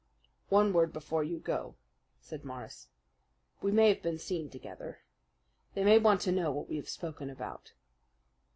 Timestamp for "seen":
4.17-4.49